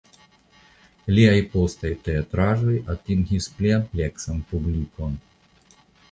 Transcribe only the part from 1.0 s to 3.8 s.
Liaj postaj teatraĵoj atingis pli